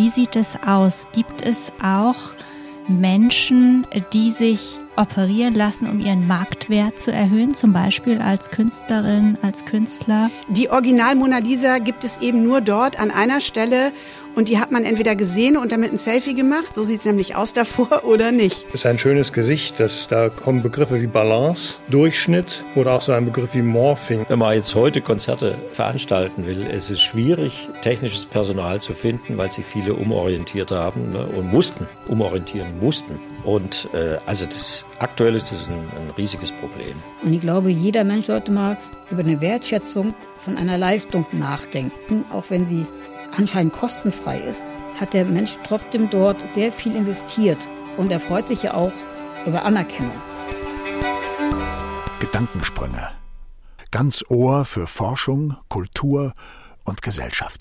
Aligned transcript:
Wie 0.00 0.08
sieht 0.08 0.34
es 0.34 0.56
aus? 0.66 1.06
Gibt 1.12 1.42
es 1.42 1.72
auch 1.82 2.16
Menschen, 2.88 3.86
die 4.14 4.30
sich 4.30 4.78
operieren 4.96 5.54
lassen, 5.54 5.90
um 5.90 6.00
ihren 6.00 6.26
Marktwert 6.26 6.98
zu 6.98 7.12
erhöhen, 7.12 7.52
zum 7.52 7.74
Beispiel 7.74 8.18
als 8.18 8.50
Künstlerin, 8.50 9.36
als 9.42 9.66
Künstler? 9.66 10.30
Die 10.48 10.70
Original 10.70 11.16
Mona 11.16 11.36
Lisa 11.36 11.76
gibt 11.76 12.04
es 12.04 12.18
eben 12.22 12.42
nur 12.42 12.62
dort 12.62 12.98
an 12.98 13.10
einer 13.10 13.42
Stelle 13.42 13.92
und 14.40 14.48
die 14.48 14.58
hat 14.58 14.72
man 14.72 14.84
entweder 14.84 15.16
gesehen 15.16 15.58
und 15.58 15.70
damit 15.70 15.92
ein 15.92 15.98
Selfie 15.98 16.32
gemacht, 16.32 16.74
so 16.74 16.82
sieht 16.82 17.00
es 17.00 17.04
nämlich 17.04 17.36
aus 17.36 17.52
davor, 17.52 18.04
oder 18.04 18.32
nicht. 18.32 18.64
Das 18.72 18.76
ist 18.76 18.86
ein 18.86 18.98
schönes 18.98 19.34
Gesicht, 19.34 19.78
das, 19.78 20.08
da 20.08 20.30
kommen 20.30 20.62
Begriffe 20.62 21.02
wie 21.02 21.06
Balance, 21.06 21.76
Durchschnitt 21.90 22.64
oder 22.74 22.92
auch 22.92 23.02
so 23.02 23.12
ein 23.12 23.26
Begriff 23.26 23.52
wie 23.52 23.60
Morphing. 23.60 24.24
Wenn 24.28 24.38
man 24.38 24.54
jetzt 24.54 24.74
heute 24.74 25.02
Konzerte 25.02 25.58
veranstalten 25.72 26.46
will, 26.46 26.66
es 26.70 26.90
ist 26.90 27.02
schwierig, 27.02 27.68
technisches 27.82 28.24
Personal 28.24 28.80
zu 28.80 28.94
finden, 28.94 29.36
weil 29.36 29.50
sich 29.50 29.66
viele 29.66 29.92
umorientiert 29.92 30.70
haben 30.70 31.12
ne, 31.12 31.26
und 31.36 31.52
mussten, 31.52 31.86
umorientieren 32.08 32.80
mussten. 32.80 33.20
Und 33.44 33.90
äh, 33.92 34.16
also 34.24 34.46
das 34.46 34.86
aktuell 35.00 35.34
ist 35.34 35.52
das 35.52 35.68
ein, 35.68 35.74
ein 35.74 36.14
riesiges 36.16 36.50
Problem. 36.50 36.96
Und 37.22 37.34
ich 37.34 37.42
glaube, 37.42 37.68
jeder 37.68 38.04
Mensch 38.04 38.24
sollte 38.24 38.52
mal 38.52 38.78
über 39.10 39.20
eine 39.20 39.38
Wertschätzung 39.42 40.14
von 40.40 40.56
einer 40.56 40.78
Leistung 40.78 41.26
nachdenken, 41.32 42.24
auch 42.32 42.44
wenn 42.48 42.66
sie 42.66 42.86
anscheinend 43.36 43.72
kostenfrei 43.72 44.40
ist, 44.40 44.62
hat 44.98 45.14
der 45.14 45.24
Mensch 45.24 45.58
trotzdem 45.66 46.10
dort 46.10 46.48
sehr 46.50 46.72
viel 46.72 46.94
investiert 46.94 47.68
und 47.96 48.12
er 48.12 48.20
freut 48.20 48.48
sich 48.48 48.62
ja 48.62 48.74
auch 48.74 48.92
über 49.46 49.64
Anerkennung. 49.64 50.12
Gedankensprünge. 52.20 53.08
Ganz 53.90 54.24
Ohr 54.28 54.64
für 54.64 54.86
Forschung, 54.86 55.56
Kultur 55.68 56.34
und 56.84 57.02
Gesellschaft. 57.02 57.58